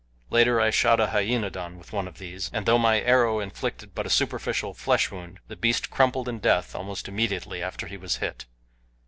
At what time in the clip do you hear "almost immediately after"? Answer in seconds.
6.73-7.85